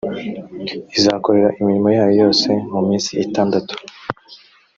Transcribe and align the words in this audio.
uzakore 0.97 1.39
imirimo 1.59 1.89
yawe 1.97 2.13
yose 2.21 2.49
mu 2.71 2.81
minsi 2.87 3.11
itandatu, 3.25 3.73